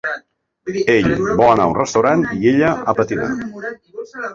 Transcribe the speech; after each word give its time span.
Ell 0.93 1.11
vol 1.27 1.45
anar 1.49 1.69
a 1.69 1.69
un 1.75 1.77
restaurant 1.81 2.27
i 2.41 2.43
ella 2.57 2.75
a 2.95 3.01
patinar. 3.03 3.33